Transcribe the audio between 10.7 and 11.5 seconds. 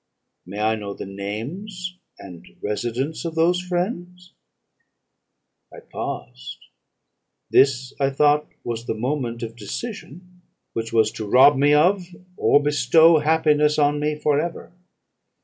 which was to